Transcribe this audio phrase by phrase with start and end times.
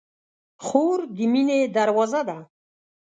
[0.65, 2.37] خور د مینې دروازه ده.